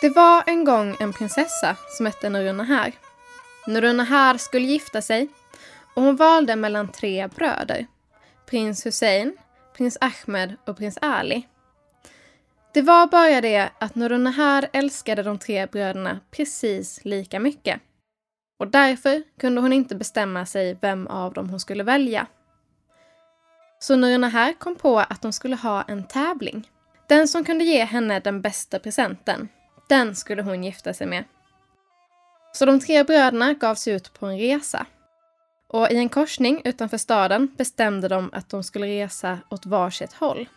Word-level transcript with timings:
Det 0.00 0.08
var 0.08 0.42
en 0.46 0.64
gång 0.64 0.96
en 1.00 1.12
prinsessa 1.12 1.76
som 1.88 2.06
hette 2.06 2.28
Nurunahar. 2.28 2.92
Nurunahar 3.66 4.36
skulle 4.36 4.66
gifta 4.66 5.02
sig 5.02 5.28
och 5.94 6.02
hon 6.02 6.16
valde 6.16 6.56
mellan 6.56 6.92
tre 6.92 7.26
bröder. 7.26 7.86
Prins 8.46 8.86
Hussein, 8.86 9.36
prins 9.76 9.98
Ahmed 10.00 10.56
och 10.66 10.76
prins 10.76 10.98
Ali. 11.02 11.46
Det 12.74 12.82
var 12.82 13.06
bara 13.06 13.40
det 13.40 13.70
att 13.80 13.94
Nurunahar 13.94 14.68
älskade 14.72 15.22
de 15.22 15.38
tre 15.38 15.66
bröderna 15.66 16.20
precis 16.30 17.04
lika 17.04 17.40
mycket. 17.40 17.80
Och 18.58 18.68
därför 18.68 19.22
kunde 19.40 19.60
hon 19.60 19.72
inte 19.72 19.94
bestämma 19.94 20.46
sig 20.46 20.78
vem 20.80 21.06
av 21.06 21.32
dem 21.32 21.50
hon 21.50 21.60
skulle 21.60 21.82
välja. 21.84 22.26
Så 23.78 23.96
Nurunahar 23.96 24.52
kom 24.52 24.74
på 24.74 24.98
att 24.98 25.22
de 25.22 25.32
skulle 25.32 25.56
ha 25.56 25.82
en 25.82 26.04
tävling. 26.04 26.70
Den 27.08 27.28
som 27.28 27.44
kunde 27.44 27.64
ge 27.64 27.84
henne 27.84 28.20
den 28.20 28.40
bästa 28.40 28.78
presenten, 28.78 29.48
den 29.88 30.14
skulle 30.14 30.42
hon 30.42 30.64
gifta 30.64 30.94
sig 30.94 31.06
med. 31.06 31.24
Så 32.52 32.64
de 32.64 32.80
tre 32.80 33.04
bröderna 33.04 33.54
gav 33.54 33.74
sig 33.74 33.92
ut 33.92 34.12
på 34.12 34.26
en 34.26 34.38
resa. 34.38 34.86
Och 35.68 35.90
i 35.90 35.96
en 35.96 36.08
korsning 36.08 36.62
utanför 36.64 36.98
staden 36.98 37.54
bestämde 37.56 38.08
de 38.08 38.30
att 38.32 38.48
de 38.48 38.64
skulle 38.64 38.86
resa 38.86 39.38
åt 39.50 39.66
varsitt 39.66 40.12
håll. 40.12 40.48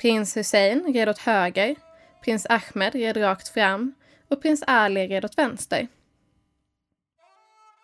Prins 0.00 0.36
Hussein 0.36 0.92
red 0.94 1.08
åt 1.08 1.18
höger, 1.18 1.76
prins 2.24 2.46
Ahmed 2.48 2.94
red 2.94 3.16
rakt 3.16 3.48
fram 3.48 3.94
och 4.28 4.42
prins 4.42 4.62
Ali 4.66 5.08
red 5.08 5.24
åt 5.24 5.38
vänster. 5.38 5.88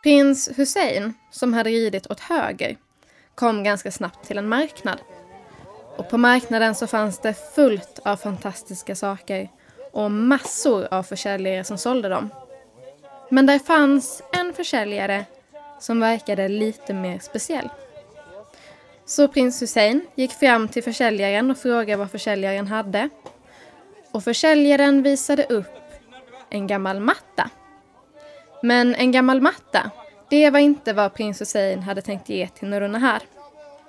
Prins 0.02 0.58
Hussein, 0.58 1.14
som 1.30 1.52
hade 1.52 1.70
ridit 1.70 2.10
åt 2.10 2.20
höger, 2.20 2.76
kom 3.34 3.64
ganska 3.64 3.90
snabbt 3.90 4.26
till 4.26 4.38
en 4.38 4.48
marknad. 4.48 4.98
Och 5.96 6.10
på 6.10 6.18
marknaden 6.18 6.74
så 6.74 6.86
fanns 6.86 7.18
det 7.18 7.54
fullt 7.54 7.98
av 8.04 8.16
fantastiska 8.16 8.96
saker 8.96 9.48
och 9.92 10.10
massor 10.10 10.88
av 10.90 11.02
försäljare 11.02 11.64
som 11.64 11.78
sålde 11.78 12.08
dem. 12.08 12.30
Men 13.28 13.46
där 13.46 13.58
fanns 13.58 14.22
en 14.32 14.52
försäljare 14.52 15.24
som 15.78 16.00
verkade 16.00 16.48
lite 16.48 16.94
mer 16.94 17.18
speciell. 17.18 17.68
Så 19.06 19.28
prins 19.28 19.62
Hussein 19.62 20.06
gick 20.14 20.32
fram 20.32 20.68
till 20.68 20.82
försäljaren 20.82 21.50
och 21.50 21.58
frågade 21.58 21.96
vad 21.96 22.10
försäljaren 22.10 22.66
hade. 22.66 23.08
Och 24.12 24.24
försäljaren 24.24 25.02
visade 25.02 25.44
upp 25.44 25.78
en 26.50 26.66
gammal 26.66 27.00
matta. 27.00 27.50
Men 28.62 28.94
en 28.94 29.12
gammal 29.12 29.40
matta, 29.40 29.90
det 30.30 30.50
var 30.50 30.58
inte 30.58 30.92
vad 30.92 31.14
prins 31.14 31.40
Hussein 31.40 31.82
hade 31.82 32.02
tänkt 32.02 32.28
ge 32.28 32.48
till 32.48 32.68
Nurunahar. 32.68 33.22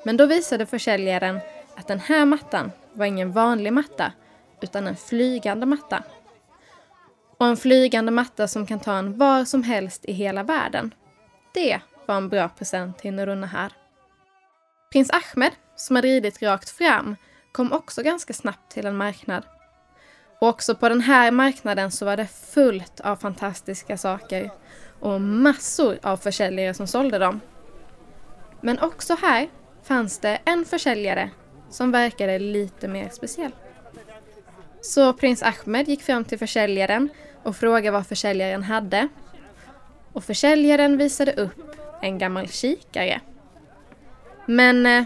Men 0.04 0.18
då 0.18 0.26
visade 0.26 0.66
försäljaren 0.66 1.40
att 1.76 1.88
den 1.88 2.00
här 2.00 2.26
mattan 2.26 2.72
var 2.94 3.06
ingen 3.06 3.32
vanlig 3.32 3.74
matta 3.74 4.12
utan 4.64 4.88
en 4.88 4.96
flygande 4.96 5.66
matta. 5.66 6.04
Och 7.38 7.46
en 7.46 7.58
flygande 7.58 8.12
matta 8.12 8.48
som 8.48 8.66
kan 8.66 8.80
ta 8.80 8.98
en 8.98 9.18
var 9.18 9.46
som 9.46 9.64
helst 9.64 10.06
i 10.06 10.14
hela 10.14 10.44
världen. 10.44 10.94
Det 11.54 11.80
var 12.06 12.16
en 12.16 12.30
bra 12.30 12.50
present 12.50 12.98
till 12.98 13.14
Nurunahar. 13.14 13.74
Prins 14.92 15.12
Ahmed, 15.12 15.52
som 15.76 15.96
hade 15.96 16.08
ridit 16.08 16.42
rakt 16.42 16.70
fram, 16.70 17.16
kom 17.52 17.74
också 17.74 18.04
ganska 18.04 18.34
snabbt 18.34 18.72
till 18.72 18.86
en 18.86 18.98
marknad. 18.98 19.44
Och 20.42 20.48
också 20.48 20.76
på 20.76 20.90
den 20.90 21.02
här 21.02 21.32
marknaden 21.32 21.92
så 21.92 22.06
var 22.06 22.18
det 22.18 22.28
fullt 22.28 23.00
av 23.00 23.16
fantastiska 23.16 23.98
saker 23.98 24.52
och 25.00 25.22
massor 25.22 26.00
av 26.04 26.18
försäljare 26.18 26.74
som 26.74 26.88
sålde 26.88 27.18
dem. 27.18 27.42
Men 28.62 28.80
också 28.80 29.16
här 29.22 29.50
fanns 29.84 30.20
det 30.20 30.40
en 30.46 30.66
försäljare 30.66 31.30
som 31.70 31.92
verkade 31.92 32.40
lite 32.40 32.88
mer 32.88 33.10
speciell. 33.10 33.52
Så 34.82 35.14
prins 35.14 35.44
Ahmed 35.44 35.88
gick 35.88 36.02
fram 36.02 36.24
till 36.26 36.40
försäljaren 36.40 37.10
och 37.44 37.56
frågade 37.56 37.92
vad 37.92 38.08
försäljaren 38.08 38.64
hade. 38.64 39.08
Och 40.14 40.24
försäljaren 40.24 40.98
visade 40.98 41.34
upp 41.34 41.76
en 42.02 42.18
gammal 42.18 42.48
kikare. 42.48 43.22
Men 44.46 44.86
eh, 44.86 45.04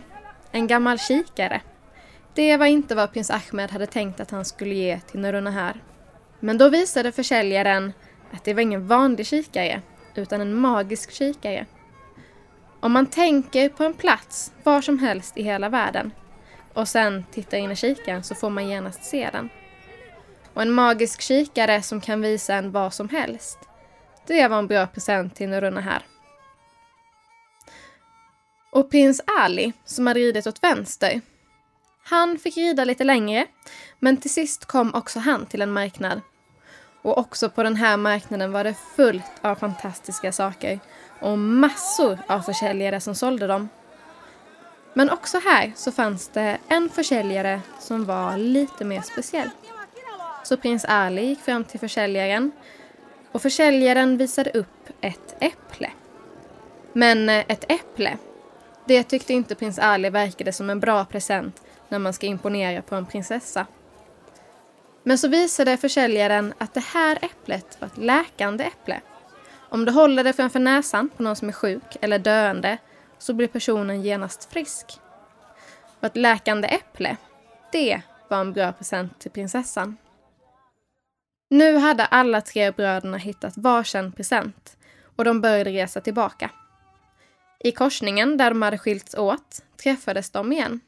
en 0.51 0.67
gammal 0.67 1.00
kikare, 1.00 1.62
det 2.33 2.57
var 2.57 2.66
inte 2.66 2.95
vad 2.95 3.13
prins 3.13 3.31
Ahmed 3.31 3.72
hade 3.72 3.85
tänkt 3.85 4.19
att 4.19 4.31
han 4.31 4.45
skulle 4.45 4.75
ge 4.75 5.00
till 5.00 5.19
Nurunahar. 5.19 5.81
Men 6.39 6.57
då 6.57 6.69
visade 6.69 7.12
försäljaren 7.12 7.94
att 8.31 8.44
det 8.44 8.53
var 8.53 8.62
ingen 8.62 8.88
vanlig 8.88 9.28
kikare, 9.28 9.81
utan 10.16 10.41
en 10.41 10.56
magisk 10.56 11.12
kikare. 11.12 11.66
Om 12.79 12.91
man 12.91 13.06
tänker 13.06 13.69
på 13.69 13.83
en 13.83 13.94
plats 13.94 14.51
var 14.63 14.81
som 14.81 15.00
helst 15.00 15.38
i 15.38 15.44
hela 15.44 15.69
världen 15.69 16.12
och 16.73 16.88
sen 16.88 17.23
tittar 17.31 17.57
in 17.57 17.72
i 17.72 17.75
kikaren 17.75 18.23
så 18.23 18.35
får 18.35 18.50
man 18.50 18.67
genast 18.67 19.03
se 19.03 19.29
den. 19.31 19.50
Och 20.53 20.62
en 20.62 20.72
magisk 20.72 21.22
kikare 21.22 21.81
som 21.81 22.02
kan 22.02 22.22
visa 22.22 22.56
en 22.56 22.72
vad 22.72 22.94
som 22.94 23.09
helst, 23.09 23.59
det 24.28 24.47
var 24.47 24.59
en 24.59 24.68
bra 24.68 24.88
present 24.88 25.36
till 25.36 25.50
Nurunahar. 25.50 26.03
Och 28.72 28.92
prins 28.92 29.22
Ali, 29.42 29.74
som 29.86 30.08
hade 30.08 30.19
ridit 30.19 30.47
åt 30.47 30.63
vänster, 30.63 31.22
han 32.03 32.38
fick 32.40 32.58
rida 32.58 32.86
lite 32.86 33.03
längre, 33.03 33.47
men 34.00 34.18
till 34.18 34.34
sist 34.34 34.66
kom 34.66 34.94
också 34.94 35.19
han 35.19 35.46
till 35.46 35.62
en 35.62 35.72
marknad. 35.72 36.22
Och 37.02 37.18
också 37.18 37.50
på 37.50 37.63
den 37.63 37.75
här 37.75 37.97
marknaden 37.97 38.52
var 38.52 38.63
det 38.63 38.75
fullt 38.96 39.31
av 39.42 39.56
fantastiska 39.56 40.31
saker 40.31 40.80
och 41.19 41.38
massor 41.38 42.19
av 42.28 42.42
försäljare 42.42 43.02
som 43.02 43.16
sålde 43.16 43.47
dem. 43.47 43.69
Men 44.94 45.09
också 45.09 45.40
här 45.46 45.74
så 45.75 45.92
fanns 45.92 46.28
det 46.28 46.58
en 46.68 46.90
försäljare 46.90 47.62
som 47.80 48.06
var 48.06 48.38
lite 48.38 48.86
mer 48.86 49.02
speciell. 49.02 49.50
Så 50.44 50.58
prins 50.58 50.86
Ali 50.86 51.26
gick 51.26 51.40
fram 51.40 51.64
till 51.64 51.80
försäljaren 51.80 52.52
och 53.31 53.42
försäljaren 53.42 54.18
visade 54.18 54.52
upp 54.52 54.90
ett 55.02 55.36
äpple. 55.40 55.92
Men 56.94 57.30
eh, 57.30 57.44
ett 57.48 57.72
äpple, 57.72 58.18
det 58.86 59.04
tyckte 59.04 59.34
inte 59.34 59.56
prins 59.56 59.80
Ali 59.80 60.09
verkade 60.09 60.54
som 60.54 60.70
en 60.70 60.80
bra 60.80 61.06
present 61.06 61.62
när 61.90 62.00
man 62.00 62.14
ska 62.14 62.26
imponera 62.26 62.81
på 62.81 62.96
en 62.96 63.06
prinsessa. 63.06 63.66
Men 65.04 65.18
så 65.18 65.28
visade 65.28 65.78
försäljaren 65.78 66.54
att 66.58 66.74
det 66.74 66.84
här 66.94 67.20
äpplet 67.22 67.78
var 67.81 67.88
ett 67.88 67.98
läkande 67.98 68.64
äpple. 68.64 69.02
Om 69.70 69.86
du 69.86 69.92
håller 69.92 70.24
det 70.24 70.34
framför 70.34 70.60
näsan 70.60 71.10
på 71.18 71.24
någon 71.24 71.36
som 71.36 71.48
är 71.48 71.54
sjuk 71.54 71.98
eller 72.02 72.20
döende 72.20 72.78
så 73.18 73.34
blir 73.34 73.48
personen 73.48 74.02
genast 74.02 74.52
frisk. 74.54 74.86
Och 76.00 76.06
ett 76.06 76.18
läkande 76.18 76.68
äpple, 76.68 77.18
det 77.72 78.02
var 78.30 78.42
en 78.42 78.54
bra 78.54 78.72
present 78.72 79.20
till 79.20 79.31
prinsessan. 79.31 79.98
Nu 81.53 81.78
hade 81.78 82.06
alla 82.06 82.41
tre 82.41 82.72
bröderna 82.72 83.18
hittat 83.18 83.58
varsin 83.58 84.12
present 84.12 84.78
och 85.16 85.25
de 85.25 85.41
började 85.41 85.72
resa 85.72 86.02
tillbaka. 86.02 86.50
I 87.59 87.72
korsningen 87.72 88.38
där 88.38 88.50
de 88.50 88.62
hade 88.62 88.78
skilts 88.78 89.16
åt 89.16 89.63
träffades 89.84 90.30
de 90.30 90.52
igen. 90.52 90.80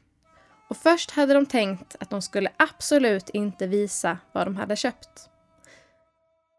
Och 0.68 0.76
först 0.76 1.10
hade 1.10 1.34
de 1.34 1.46
tänkt 1.46 1.96
att 2.00 2.10
de 2.10 2.22
skulle 2.22 2.50
absolut 2.56 3.28
inte 3.28 3.66
visa 3.66 4.18
vad 4.32 4.46
de 4.46 4.56
hade 4.56 4.76
köpt. 4.76 5.30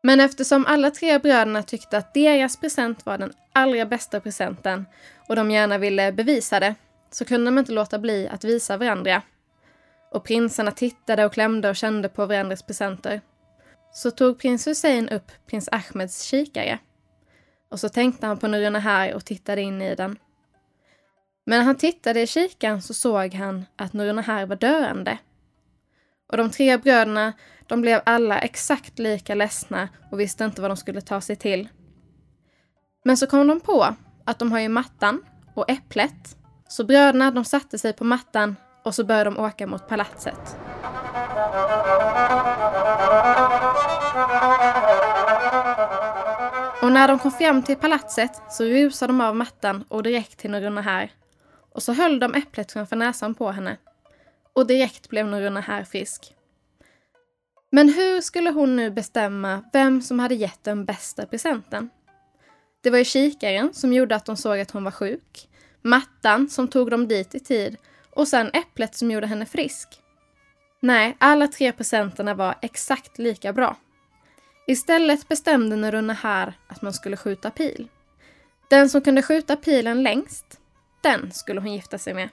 Men 0.03 0.19
eftersom 0.19 0.65
alla 0.65 0.91
tre 0.91 1.19
bröderna 1.19 1.63
tyckte 1.63 1.97
att 1.97 2.13
deras 2.13 2.57
present 2.57 3.05
var 3.05 3.17
den 3.17 3.33
allra 3.53 3.85
bästa 3.85 4.19
presenten 4.19 4.85
och 5.27 5.35
de 5.35 5.51
gärna 5.51 5.77
ville 5.77 6.11
bevisa 6.11 6.59
det 6.59 6.75
så 7.11 7.25
kunde 7.25 7.45
de 7.45 7.57
inte 7.57 7.71
låta 7.71 7.99
bli 7.99 8.27
att 8.27 8.43
visa 8.43 8.77
varandra. 8.77 9.21
Och 10.11 10.23
prinsarna 10.23 10.71
tittade 10.71 11.25
och 11.25 11.33
klämde 11.33 11.69
och 11.69 11.75
kände 11.75 12.09
på 12.09 12.25
varandras 12.25 12.63
presenter. 12.63 13.21
Så 13.97 14.11
tog 14.11 14.39
prins 14.39 14.67
Hussein 14.67 15.09
upp 15.09 15.31
prins 15.47 15.69
Ahmeds 15.71 16.21
kikare. 16.21 16.79
Och 17.71 17.79
så 17.79 17.89
tänkte 17.89 18.25
han 18.27 18.37
på 18.37 18.47
Nurunahar 18.47 19.13
och 19.13 19.25
tittade 19.25 19.61
in 19.61 19.81
i 19.81 19.95
den. 19.95 20.17
Men 21.45 21.59
när 21.59 21.65
han 21.65 21.75
tittade 21.75 22.21
i 22.21 22.27
kikaren 22.27 22.81
så 22.81 22.93
såg 22.93 23.33
han 23.33 23.65
att 23.75 23.93
Nurunahar 23.93 24.45
var 24.45 24.55
döende. 24.55 25.17
Och 26.31 26.37
de 26.37 26.49
tre 26.49 26.77
bröderna, 26.77 27.33
de 27.67 27.81
blev 27.81 28.01
alla 28.05 28.39
exakt 28.39 28.99
lika 28.99 29.35
ledsna 29.35 29.89
och 30.11 30.19
visste 30.19 30.45
inte 30.45 30.61
vad 30.61 30.71
de 30.71 30.77
skulle 30.77 31.01
ta 31.01 31.21
sig 31.21 31.35
till. 31.35 31.67
Men 33.05 33.17
så 33.17 33.27
kom 33.27 33.47
de 33.47 33.59
på 33.59 33.95
att 34.25 34.39
de 34.39 34.51
har 34.51 34.59
ju 34.59 34.69
mattan 34.69 35.23
och 35.55 35.69
äpplet. 35.69 36.37
Så 36.67 36.83
bröderna, 36.83 37.31
de 37.31 37.45
satte 37.45 37.77
sig 37.77 37.93
på 37.93 38.03
mattan 38.03 38.55
och 38.83 38.95
så 38.95 39.03
började 39.03 39.29
de 39.29 39.39
åka 39.39 39.67
mot 39.67 39.87
palatset. 39.87 40.57
Och 46.87 46.93
när 46.93 47.07
de 47.07 47.19
kom 47.19 47.31
fram 47.31 47.63
till 47.63 47.75
palatset 47.75 48.41
så 48.49 48.63
rusade 48.63 49.13
de 49.13 49.21
av 49.21 49.35
mattan 49.35 49.83
och 49.87 50.03
direkt 50.03 50.37
till 50.37 50.51
Nurunahar 50.51 51.11
och 51.73 51.83
så 51.83 51.93
höll 51.93 52.19
de 52.19 52.35
äpplet 52.35 52.71
framför 52.71 52.95
näsan 52.95 53.35
på 53.35 53.51
henne. 53.51 53.77
Och 54.53 54.67
direkt 54.67 55.09
blev 55.09 55.27
Norunna 55.27 55.61
här 55.61 55.83
frisk. 55.83 56.33
Men 57.71 57.89
hur 57.89 58.21
skulle 58.21 58.49
hon 58.49 58.75
nu 58.75 58.91
bestämma 58.91 59.63
vem 59.73 60.01
som 60.01 60.19
hade 60.19 60.35
gett 60.35 60.63
den 60.63 60.85
bästa 60.85 61.25
presenten? 61.25 61.89
Det 62.83 62.89
var 62.89 62.97
ju 62.97 63.05
kikaren 63.05 63.73
som 63.73 63.93
gjorde 63.93 64.15
att 64.15 64.25
de 64.25 64.37
såg 64.37 64.59
att 64.59 64.71
hon 64.71 64.83
var 64.83 64.91
sjuk, 64.91 65.49
mattan 65.81 66.49
som 66.49 66.67
tog 66.67 66.91
dem 66.91 67.07
dit 67.07 67.35
i 67.35 67.39
tid 67.39 67.77
och 68.11 68.27
sen 68.27 68.49
äpplet 68.53 68.95
som 68.95 69.11
gjorde 69.11 69.27
henne 69.27 69.45
frisk. 69.45 69.87
Nej, 70.79 71.17
alla 71.19 71.47
tre 71.47 71.71
presenterna 71.71 72.33
var 72.33 72.55
exakt 72.61 73.17
lika 73.17 73.53
bra. 73.53 73.75
Istället 74.69 75.27
bestämde 75.27 75.75
Nurunahar 75.75 76.53
att 76.67 76.81
man 76.81 76.93
skulle 76.93 77.17
skjuta 77.17 77.51
pil. 77.51 77.87
Den 78.69 78.89
som 78.89 79.01
kunde 79.01 79.21
skjuta 79.21 79.55
pilen 79.55 80.03
längst, 80.03 80.59
den 81.01 81.31
skulle 81.31 81.61
hon 81.61 81.73
gifta 81.73 81.97
sig 81.97 82.13
med. 82.13 82.29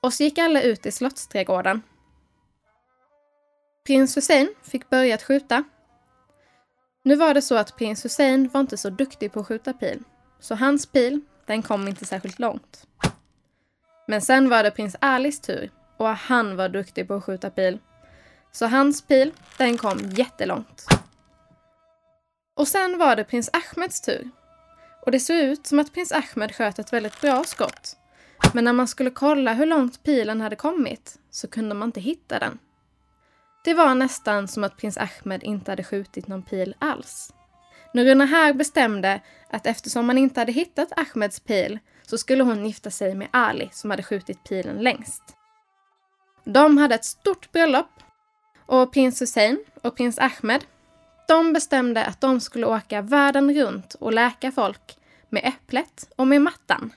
Och 0.00 0.14
så 0.14 0.22
gick 0.22 0.38
alla 0.38 0.62
ut 0.62 0.86
i 0.86 0.92
slottsträdgården. 0.92 1.82
Prins 3.86 4.16
Hussein 4.16 4.54
fick 4.62 4.90
börja 4.90 5.14
att 5.14 5.22
skjuta. 5.22 5.64
Nu 7.02 7.16
var 7.16 7.34
det 7.34 7.42
så 7.42 7.56
att 7.56 7.76
prins 7.76 8.04
Hussein 8.04 8.48
var 8.48 8.60
inte 8.60 8.76
så 8.76 8.90
duktig 8.90 9.32
på 9.32 9.40
att 9.40 9.46
skjuta 9.46 9.72
pil, 9.72 10.02
så 10.40 10.54
hans 10.54 10.86
pil, 10.86 11.20
den 11.46 11.62
kom 11.62 11.88
inte 11.88 12.04
särskilt 12.04 12.38
långt. 12.38 12.86
Men 14.06 14.22
sen 14.22 14.48
var 14.48 14.62
det 14.62 14.70
prins 14.70 14.96
Alis 15.00 15.40
tur 15.40 15.70
och 15.96 16.08
han 16.08 16.56
var 16.56 16.68
duktig 16.68 17.08
på 17.08 17.14
att 17.14 17.24
skjuta 17.24 17.50
pil. 17.50 17.78
Så 18.52 18.66
hans 18.66 19.02
pil, 19.02 19.32
den 19.56 19.78
kom 19.78 19.98
jättelångt. 19.98 20.97
Och 22.58 22.68
sen 22.68 22.98
var 22.98 23.16
det 23.16 23.24
prins 23.24 23.50
Ahmeds 23.52 24.00
tur. 24.00 24.30
Och 25.00 25.10
det 25.10 25.20
såg 25.20 25.36
ut 25.36 25.66
som 25.66 25.78
att 25.78 25.92
prins 25.92 26.12
Ahmed 26.12 26.54
sköt 26.54 26.78
ett 26.78 26.92
väldigt 26.92 27.20
bra 27.20 27.44
skott. 27.44 27.96
Men 28.54 28.64
när 28.64 28.72
man 28.72 28.88
skulle 28.88 29.10
kolla 29.10 29.52
hur 29.52 29.66
långt 29.66 30.02
pilen 30.02 30.40
hade 30.40 30.56
kommit 30.56 31.18
så 31.30 31.48
kunde 31.48 31.74
man 31.74 31.88
inte 31.88 32.00
hitta 32.00 32.38
den. 32.38 32.58
Det 33.64 33.74
var 33.74 33.94
nästan 33.94 34.48
som 34.48 34.64
att 34.64 34.76
prins 34.76 34.98
Ahmed 34.98 35.42
inte 35.42 35.72
hade 35.72 35.84
skjutit 35.84 36.28
någon 36.28 36.42
pil 36.42 36.74
alls. 36.78 37.32
Nuruna 37.94 38.24
här 38.24 38.52
bestämde 38.52 39.20
att 39.50 39.66
eftersom 39.66 40.06
man 40.06 40.18
inte 40.18 40.40
hade 40.40 40.52
hittat 40.52 40.98
Ahmeds 40.98 41.40
pil 41.40 41.78
så 42.02 42.18
skulle 42.18 42.42
hon 42.42 42.66
gifta 42.66 42.90
sig 42.90 43.14
med 43.14 43.28
Ali 43.30 43.68
som 43.72 43.90
hade 43.90 44.02
skjutit 44.02 44.44
pilen 44.44 44.76
längst. 44.76 45.22
De 46.44 46.78
hade 46.78 46.94
ett 46.94 47.04
stort 47.04 47.52
bröllop 47.52 47.90
och 48.66 48.92
prins 48.92 49.22
Hussein 49.22 49.64
och 49.82 49.96
prins 49.96 50.18
Ahmed 50.18 50.64
de 51.28 51.52
bestämde 51.52 52.04
att 52.04 52.20
de 52.20 52.40
skulle 52.40 52.66
åka 52.66 53.02
världen 53.02 53.54
runt 53.54 53.94
och 53.94 54.12
läka 54.12 54.52
folk 54.52 54.98
med 55.28 55.42
äpplet 55.44 56.08
och 56.16 56.26
med 56.26 56.42
mattan. 56.42 56.92